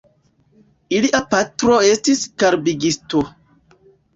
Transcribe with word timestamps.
Ilia 0.99 1.21
patro 1.35 1.77
estis 1.91 2.25
karbigisto. 2.45 3.23